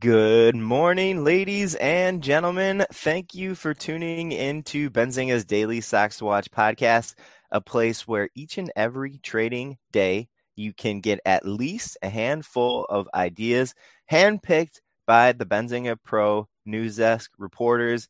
[0.00, 2.86] Good morning, ladies and gentlemen.
[2.90, 7.14] Thank you for tuning into Benzinga's Daily Stocks Watch podcast,
[7.50, 12.86] a place where each and every trading day you can get at least a handful
[12.88, 13.74] of ideas
[14.10, 18.08] handpicked by the Benzinga Pro News Desk reporters.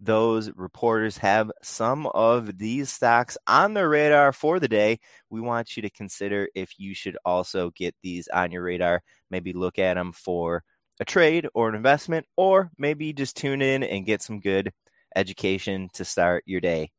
[0.00, 4.98] Those reporters have some of these stocks on their radar for the day.
[5.30, 9.04] We want you to consider if you should also get these on your radar.
[9.30, 10.64] Maybe look at them for
[11.00, 14.72] a trade or an investment, or maybe just tune in and get some good
[15.16, 16.90] education to start your day.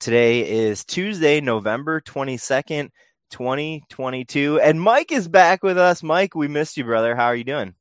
[0.00, 2.90] Today is Tuesday, November 22nd,
[3.30, 4.60] 2022.
[4.60, 6.02] And Mike is back with us.
[6.02, 7.14] Mike, we missed you, brother.
[7.14, 7.74] How are you doing?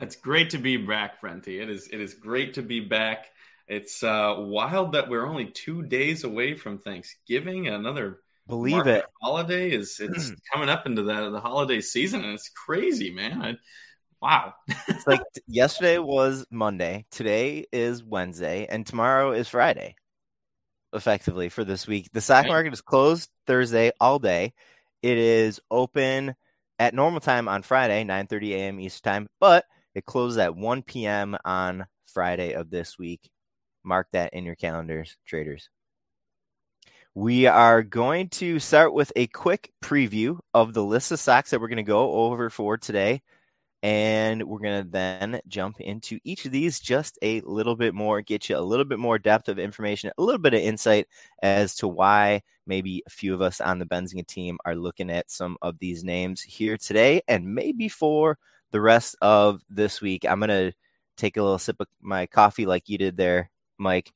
[0.00, 1.60] It's great to be back, Brenty.
[1.60, 3.26] It is it is great to be back.
[3.66, 7.68] It's uh, wild that we're only two days away from Thanksgiving.
[7.68, 12.50] Another believe it holiday is it's coming up into the the holiday season, and it's
[12.50, 13.42] crazy, man.
[13.42, 13.56] I,
[14.24, 14.54] Wow.
[14.88, 19.96] it's like yesterday was Monday, today is Wednesday, and tomorrow is Friday.
[20.94, 22.08] Effectively for this week.
[22.14, 24.54] The stock market is closed Thursday all day.
[25.02, 26.34] It is open
[26.78, 28.80] at normal time on Friday, 9:30 a.m.
[28.80, 31.36] Eastern time, but it closes at 1 p.m.
[31.44, 33.28] on Friday of this week.
[33.82, 35.68] Mark that in your calendars, traders.
[37.14, 41.60] We are going to start with a quick preview of the list of stocks that
[41.60, 43.20] we're going to go over for today.
[43.84, 48.22] And we're going to then jump into each of these just a little bit more,
[48.22, 51.06] get you a little bit more depth of information, a little bit of insight
[51.42, 55.30] as to why maybe a few of us on the Benzinga team are looking at
[55.30, 58.38] some of these names here today and maybe for
[58.70, 60.24] the rest of this week.
[60.24, 60.72] I'm going to
[61.18, 64.10] take a little sip of my coffee like you did there, Mike.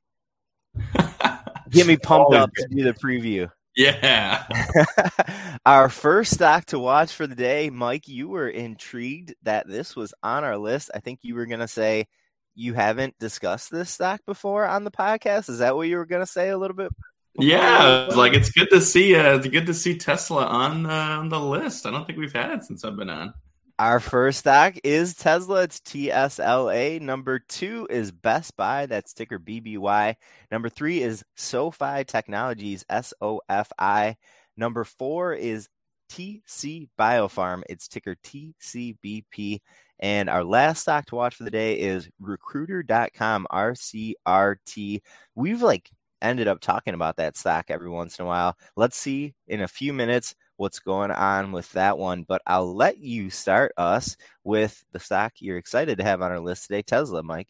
[1.68, 3.50] Get me pumped up to do the preview.
[3.76, 4.44] Yeah.
[5.66, 10.14] our first stock to watch for the day, Mike, you were intrigued that this was
[10.22, 10.90] on our list.
[10.94, 12.06] I think you were going to say
[12.54, 15.48] you haven't discussed this stock before on the podcast.
[15.48, 16.90] Is that what you were going to say a little bit?
[17.38, 19.14] Yeah, it's like it's good to see.
[19.14, 21.86] Uh, it's good to see Tesla on uh, on the list.
[21.86, 23.32] I don't think we've had it since I've been on.
[23.80, 25.62] Our first stock is Tesla.
[25.62, 27.00] It's TSLA.
[27.00, 28.86] Number two is Best Buy.
[28.86, 30.16] That's ticker BBY.
[30.50, 34.16] Number three is SoFi Technologies, SOFI.
[34.56, 35.68] Number four is
[36.10, 37.62] TC Biopharm.
[37.68, 39.60] It's ticker TCBP.
[40.00, 45.00] And our last stock to watch for the day is recruiter.com, RCRT.
[45.36, 45.88] We've like
[46.20, 48.56] ended up talking about that stock every once in a while.
[48.74, 52.24] Let's see in a few minutes what's going on with that one.
[52.24, 56.40] But I'll let you start us with the stock you're excited to have on our
[56.40, 57.48] list today, Tesla, Mike.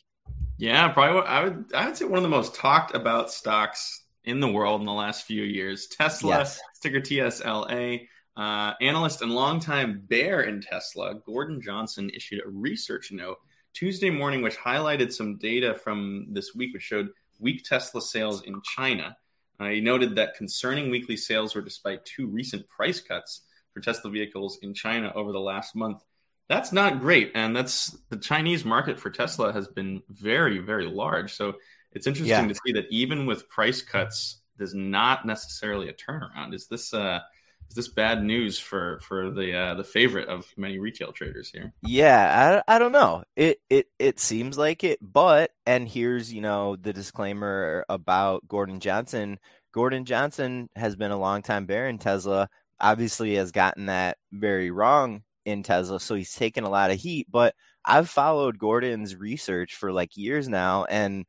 [0.59, 1.23] Yeah, probably.
[1.23, 1.73] I would.
[1.75, 4.93] I would say one of the most talked about stocks in the world in the
[4.93, 5.89] last few years.
[5.89, 6.61] Tesla, yes.
[6.81, 8.07] ticker TSLA.
[8.37, 13.39] Uh, analyst and longtime bear in Tesla, Gordon Johnson, issued a research note
[13.75, 17.09] Tuesday morning, which highlighted some data from this week, which showed
[17.41, 19.17] weak Tesla sales in China.
[19.61, 23.43] Uh, he noted that concerning weekly sales were despite two recent price cuts
[23.73, 26.03] for Tesla vehicles in China over the last month.
[26.49, 31.35] That's not great, and that's the Chinese market for Tesla has been very, very large.
[31.35, 31.55] So
[31.93, 32.49] it's interesting yeah.
[32.49, 36.55] to see that even with price cuts, there's not necessarily a turnaround.
[36.55, 37.21] Is this uh,
[37.69, 41.73] is this bad news for for the uh, the favorite of many retail traders here?
[41.83, 43.25] Yeah, I, I don't know.
[43.37, 48.81] It it it seems like it, but and here's you know the disclaimer about Gordon
[48.81, 49.39] Johnson.
[49.73, 52.49] Gordon Johnson has been a long time bear in Tesla.
[52.81, 57.27] Obviously, has gotten that very wrong in Tesla, so he's taken a lot of heat.
[57.31, 57.55] But
[57.85, 61.27] I've followed Gordon's research for like years now, and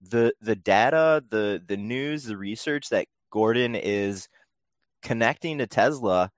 [0.00, 4.28] the the data, the the news, the research that Gordon is
[5.04, 6.30] connecting to Tesla,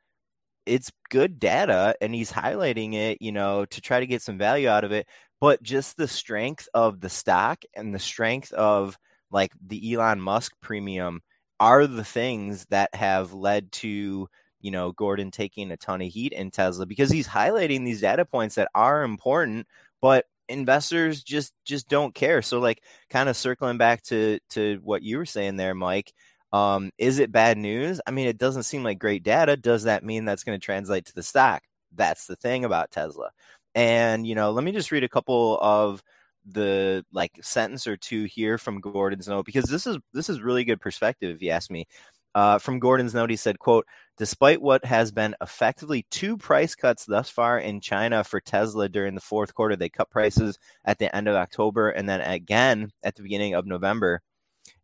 [0.66, 4.68] it's good data and he's highlighting it, you know, to try to get some value
[4.68, 5.06] out of it.
[5.40, 8.98] But just the strength of the stock and the strength of
[9.30, 11.22] like the Elon Musk premium
[11.60, 14.28] are the things that have led to,
[14.60, 18.24] you know, Gordon taking a ton of heat in Tesla because he's highlighting these data
[18.24, 19.66] points that are important,
[20.00, 22.42] but investors just just don't care.
[22.42, 26.12] So like kind of circling back to to what you were saying there, Mike,
[26.56, 28.00] um, is it bad news?
[28.06, 29.56] I mean, it doesn't seem like great data.
[29.56, 31.62] Does that mean that's going to translate to the stock?
[31.94, 33.30] That's the thing about Tesla.
[33.74, 36.02] And, you know, let me just read a couple of
[36.46, 40.64] the like sentence or two here from Gordon's note because this is this is really
[40.64, 41.86] good perspective if you ask me.
[42.34, 43.86] Uh, from Gordon's note, he said, "quote
[44.16, 49.14] Despite what has been effectively two price cuts thus far in China for Tesla during
[49.14, 53.14] the fourth quarter, they cut prices at the end of October and then again at
[53.16, 54.22] the beginning of November.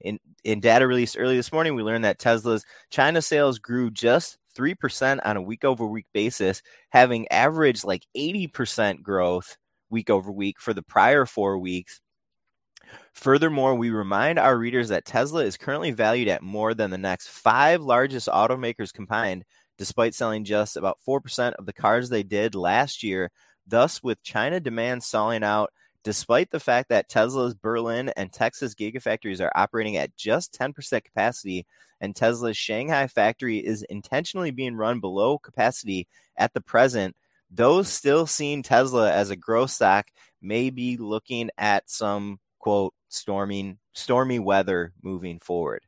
[0.03, 4.39] In, in data released early this morning, we learned that Tesla's China sales grew just
[4.57, 9.57] 3% on a week over week basis, having averaged like 80% growth
[9.91, 12.01] week over week for the prior four weeks.
[13.15, 17.29] Furthermore, we remind our readers that Tesla is currently valued at more than the next
[17.29, 19.45] five largest automakers combined,
[19.79, 23.31] despite selling just about 4% of the cars they did last year.
[23.67, 25.73] Thus, with China demand stalling out,
[26.05, 31.67] despite the fact that Tesla's Berlin and Texas gigafactories are operating at just 10% capacity,
[32.01, 37.15] and Tesla's Shanghai factory is intentionally being run below capacity at the present,
[37.51, 40.09] those still seeing Tesla as a growth stock
[40.41, 45.83] may be looking at some quote storming stormy weather moving forward.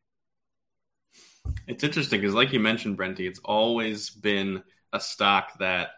[1.67, 4.63] It's interesting because, like you mentioned, Brenty, it's always been
[4.93, 5.91] a stock that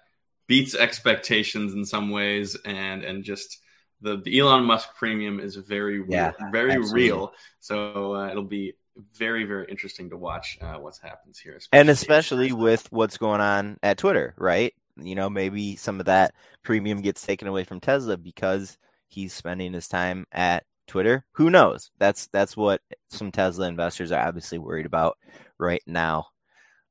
[0.46, 3.58] beats expectations in some ways, and and just
[4.06, 7.02] the, the Elon Musk premium is very yeah, real, very absolutely.
[7.02, 7.32] real.
[7.58, 8.74] So uh, it'll be
[9.14, 13.40] very very interesting to watch uh, what happens here, especially and especially with what's going
[13.40, 14.72] on at Twitter, right?
[14.96, 19.72] You know, maybe some of that premium gets taken away from Tesla because he's spending
[19.72, 21.24] his time at Twitter.
[21.32, 21.90] Who knows?
[21.98, 22.80] That's that's what
[23.10, 25.18] some Tesla investors are obviously worried about
[25.58, 26.28] right now.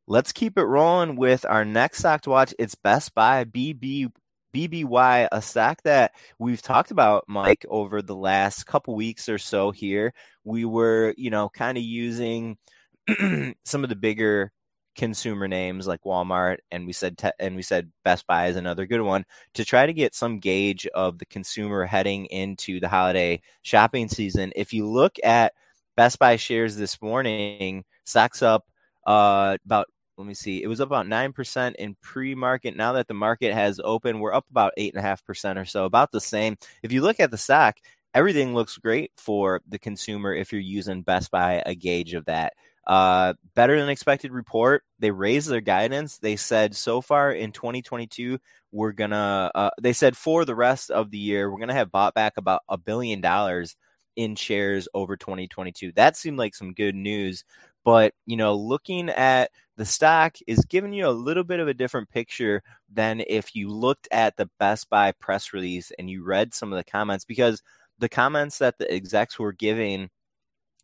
[0.06, 2.54] Let's keep it rolling with our next stock to watch.
[2.60, 4.12] It's Best Buy BB
[4.56, 9.72] BBY, a stock that we've talked about, Mike, over the last couple weeks or so
[9.72, 10.14] here.
[10.46, 12.58] We were, you know, kind of using
[13.66, 14.54] some of the bigger
[14.96, 18.86] consumer names like Walmart and we said te- and we said Best Buy is another
[18.86, 19.26] good one
[19.56, 24.54] to try to get some gauge of the consumer heading into the holiday shopping season.
[24.56, 25.52] If you look at
[25.98, 28.66] Best Buy shares this morning, stocks up
[29.06, 32.76] uh, about let me see, it was up about nine percent in pre-market.
[32.76, 35.66] Now that the market has opened, we're up about eight and a half percent or
[35.66, 36.58] so, about the same.
[36.84, 37.78] If you look at the stock,
[38.14, 42.54] everything looks great for the consumer if you're using Best Buy a gauge of that.
[42.88, 44.84] Uh, better than expected report.
[45.00, 46.20] They raised their guidance.
[46.20, 48.40] They said so far in 2022,
[48.72, 49.52] we're gonna.
[49.54, 52.62] Uh, they said for the rest of the year, we're gonna have bought back about
[52.70, 53.76] a billion dollars
[54.16, 55.92] in shares over 2022.
[55.94, 57.44] That seemed like some good news.
[57.86, 61.74] But you know, looking at the stock is giving you a little bit of a
[61.74, 66.54] different picture than if you looked at the Best Buy press release and you read
[66.54, 67.62] some of the comments because
[68.00, 70.10] the comments that the execs were giving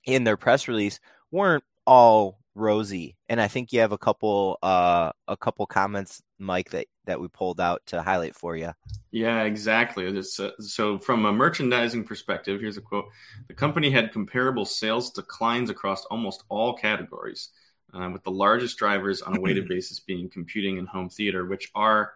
[0.05, 0.99] in their press release
[1.31, 3.17] weren't all rosy.
[3.29, 7.27] And I think you have a couple uh a couple comments, Mike, that that we
[7.27, 8.71] pulled out to highlight for you.
[9.11, 10.07] Yeah, exactly.
[10.07, 13.05] Uh, so from a merchandising perspective, here's a quote:
[13.47, 17.49] "The company had comparable sales declines across almost all categories,
[17.93, 21.71] uh, with the largest drivers on a weighted basis being computing and home theater, which
[21.75, 22.13] are."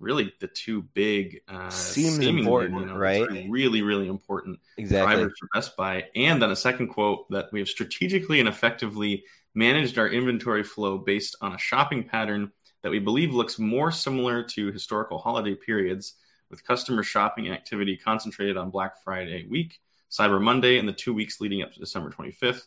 [0.00, 3.28] really the two big uh, seems important, you know, right?
[3.48, 5.14] Really, really important exactly.
[5.14, 6.04] drivers for Best Buy.
[6.14, 9.24] And then a second quote that we have strategically and effectively
[9.54, 12.52] managed our inventory flow based on a shopping pattern
[12.82, 16.14] that we believe looks more similar to historical holiday periods,
[16.50, 19.80] with customer shopping activity concentrated on Black Friday week,
[20.10, 22.62] Cyber Monday, and the two weeks leading up to December 25th.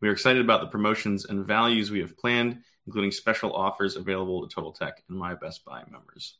[0.00, 4.46] We are excited about the promotions and values we have planned, including special offers available
[4.46, 6.36] to Total Tech and My Best Buy members.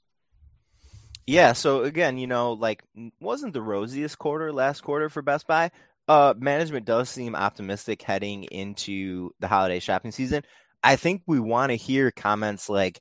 [1.27, 2.85] Yeah, so again, you know, like
[3.21, 5.71] wasn't the rosiest quarter last quarter for Best Buy.
[6.07, 10.43] Uh management does seem optimistic heading into the holiday shopping season.
[10.85, 13.01] I think we want to hear comments like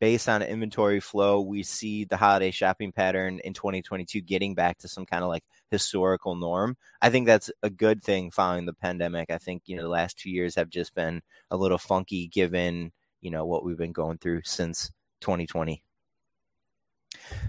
[0.00, 4.88] based on inventory flow, we see the holiday shopping pattern in 2022 getting back to
[4.88, 6.76] some kind of like historical norm.
[7.00, 9.30] I think that's a good thing following the pandemic.
[9.30, 12.92] I think, you know, the last 2 years have just been a little funky given,
[13.20, 14.90] you know, what we've been going through since
[15.22, 15.82] 2020.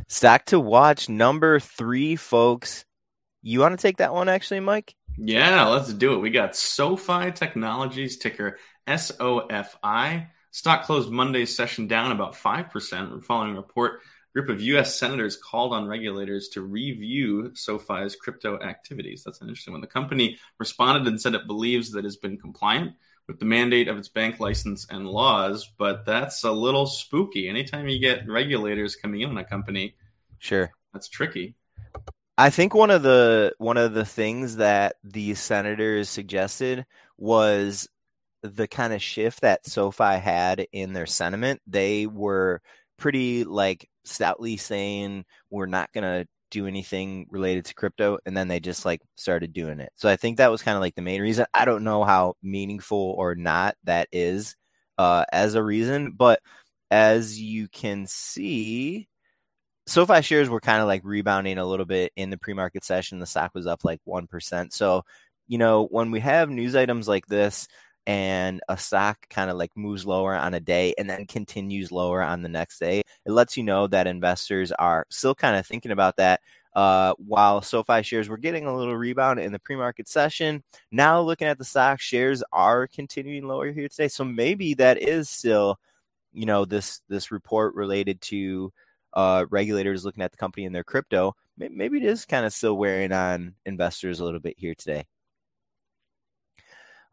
[0.08, 2.86] Stack to watch number three, folks.
[3.42, 4.96] You want to take that one, actually, Mike?
[5.18, 6.20] Yeah, let's do it.
[6.20, 10.28] We got SoFi Technologies, ticker SOFI.
[10.52, 14.02] Stock closed Monday's session down about 5% following a report.
[14.36, 14.98] A group of U.S.
[15.00, 19.24] senators called on regulators to review SoFi's crypto activities.
[19.24, 19.82] That's an interesting one.
[19.82, 22.94] The company responded and said it believes that it's been compliant
[23.28, 27.48] with the mandate of its bank license and laws, but that's a little spooky.
[27.48, 29.96] Anytime you get regulators coming in on a company,
[30.40, 31.56] sure, that's tricky.
[32.38, 36.86] I think one of the one of the things that the senators suggested
[37.18, 37.88] was
[38.44, 41.62] the kind of shift that SoFi had in their sentiment.
[41.66, 42.62] They were
[42.98, 48.48] pretty like stoutly saying we're not going to do anything related to crypto and then
[48.48, 51.02] they just like started doing it so i think that was kind of like the
[51.02, 54.56] main reason i don't know how meaningful or not that is
[55.00, 56.40] uh as a reason but
[56.92, 59.08] as you can see
[59.86, 63.20] SoFi shares were kind of like rebounding a little bit in the pre-market session.
[63.20, 64.72] The stock was up like 1%.
[64.72, 65.04] So,
[65.48, 67.68] you know, when we have news items like this,
[68.06, 72.22] and a stock kind of like moves lower on a day and then continues lower
[72.22, 75.92] on the next day, it lets you know that investors are still kind of thinking
[75.92, 76.42] about that.
[76.76, 81.48] Uh, while SoFi shares were getting a little rebound in the pre-market session, now looking
[81.48, 84.08] at the stock, shares are continuing lower here today.
[84.08, 85.80] So maybe that is still,
[86.34, 88.74] you know, this this report related to
[89.14, 91.36] uh, regulators looking at the company and their crypto.
[91.58, 95.06] Maybe it is kind of still wearing on investors a little bit here today.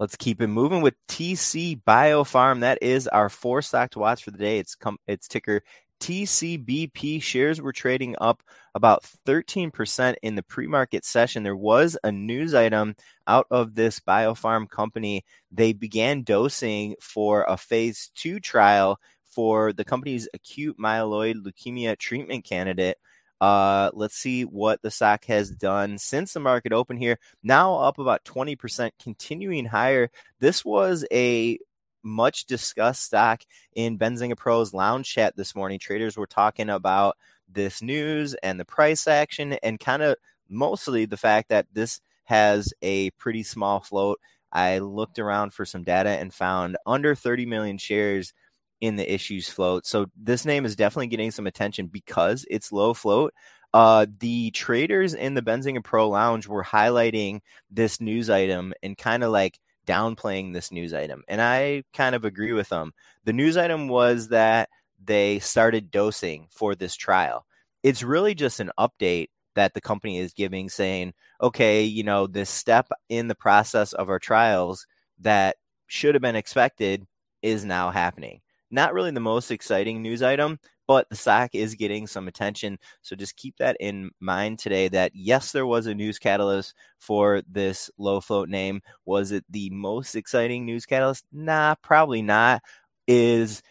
[0.00, 2.60] Let's keep it moving with TC Biopharm.
[2.60, 4.58] That is our four stock to watch for the day.
[4.58, 5.62] It's com- it's ticker
[6.00, 8.42] TCBP shares were trading up
[8.74, 11.42] about 13% in the pre market session.
[11.42, 15.22] There was a news item out of this biopharm company.
[15.52, 22.44] They began dosing for a phase two trial for the company's acute myeloid leukemia treatment
[22.46, 22.96] candidate.
[23.40, 27.18] Uh, let's see what the stock has done since the market open here.
[27.42, 30.10] Now up about 20%, continuing higher.
[30.40, 31.58] This was a
[32.02, 33.42] much discussed stock
[33.74, 35.78] in Benzinga Pro's lounge chat this morning.
[35.78, 37.16] Traders were talking about
[37.48, 40.16] this news and the price action and kind of
[40.48, 44.20] mostly the fact that this has a pretty small float.
[44.52, 48.32] I looked around for some data and found under 30 million shares
[48.80, 49.86] in the issues float.
[49.86, 53.34] So this name is definitely getting some attention because it's low float.
[53.72, 59.22] Uh, the traders in the Benzinga Pro Lounge were highlighting this news item and kind
[59.22, 61.22] of like downplaying this news item.
[61.28, 62.92] And I kind of agree with them.
[63.24, 64.68] The news item was that
[65.02, 67.46] they started dosing for this trial.
[67.82, 72.50] It's really just an update that the company is giving saying, okay, you know, this
[72.50, 74.86] step in the process of our trials
[75.20, 75.56] that
[75.86, 77.06] should have been expected
[77.42, 82.06] is now happening not really the most exciting news item, but the stock is getting
[82.06, 82.78] some attention.
[83.02, 87.42] So just keep that in mind today that yes, there was a news catalyst for
[87.48, 88.80] this low float name.
[89.04, 91.24] Was it the most exciting news catalyst?
[91.32, 92.62] Nah, probably not.
[93.06, 93.62] Is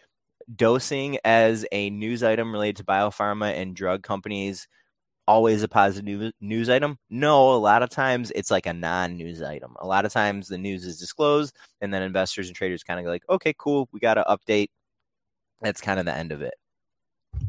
[0.55, 4.67] dosing as a news item related to biopharma and drug companies
[5.27, 6.97] always a positive news item?
[7.09, 9.75] No, a lot of times it's like a non news item.
[9.79, 13.05] A lot of times the news is disclosed, and then investors and traders kind of
[13.05, 14.69] go like, okay, cool, we got to update
[15.61, 16.53] that's kind of the end of it.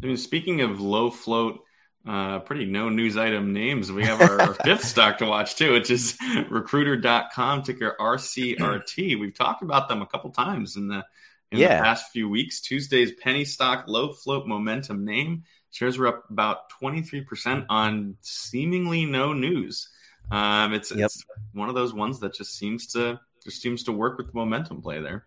[0.03, 1.61] I mean, speaking of low float,
[2.07, 5.73] uh, pretty no news item names, we have our, our fifth stock to watch too,
[5.73, 6.17] which is
[6.49, 9.21] recruiter.com, ticker RCRT.
[9.21, 11.05] We've talked about them a couple times in the
[11.53, 11.77] in yeah.
[11.77, 12.61] the past few weeks.
[12.61, 15.45] Tuesday's penny stock, low float momentum name.
[15.73, 19.89] Shares were up about 23% on seemingly no news.
[20.31, 21.07] Um, it's, yep.
[21.07, 24.35] it's one of those ones that just seems to just seems to work with the
[24.35, 25.27] momentum play there.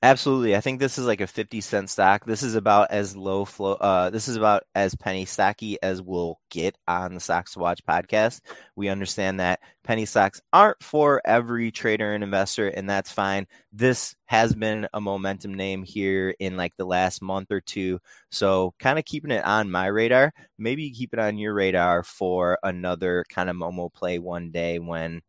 [0.00, 0.54] Absolutely.
[0.54, 2.24] I think this is like a 50 cent stock.
[2.24, 6.38] This is about as low flow uh this is about as penny stocky as we'll
[6.50, 8.40] get on the Stocks to Watch podcast.
[8.76, 13.48] We understand that penny stocks aren't for every trader and investor and that's fine.
[13.72, 17.98] This has been a momentum name here in like the last month or two.
[18.30, 20.32] So kind of keeping it on my radar.
[20.58, 25.22] Maybe keep it on your radar for another kind of Momo play one day when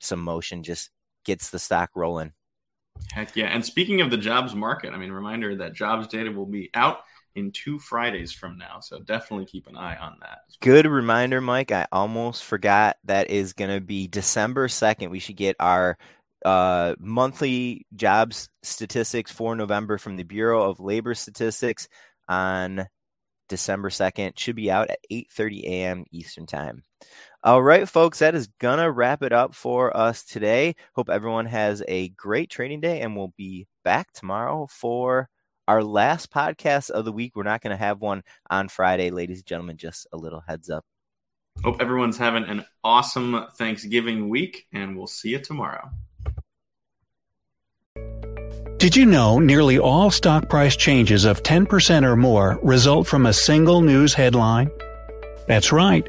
[0.00, 0.90] some motion just
[1.24, 2.32] gets the stock rolling.
[3.12, 3.46] Heck yeah.
[3.46, 6.98] And speaking of the jobs market, I mean, reminder that jobs data will be out
[7.34, 8.80] in two Fridays from now.
[8.80, 10.38] So definitely keep an eye on that.
[10.60, 11.70] Good reminder, Mike.
[11.70, 15.10] I almost forgot that is going to be December 2nd.
[15.10, 15.98] We should get our
[16.44, 21.88] uh, monthly jobs statistics for November from the Bureau of Labor Statistics
[22.28, 22.86] on
[23.48, 24.38] December 2nd.
[24.38, 26.04] Should be out at 8:30 a.m.
[26.10, 26.82] Eastern Time.
[27.46, 30.74] All right, folks, that is going to wrap it up for us today.
[30.96, 35.28] Hope everyone has a great trading day, and we'll be back tomorrow for
[35.68, 37.36] our last podcast of the week.
[37.36, 39.76] We're not going to have one on Friday, ladies and gentlemen.
[39.76, 40.84] Just a little heads up.
[41.62, 45.88] Hope everyone's having an awesome Thanksgiving week, and we'll see you tomorrow.
[48.78, 53.32] Did you know nearly all stock price changes of 10% or more result from a
[53.32, 54.68] single news headline?
[55.46, 56.08] That's right.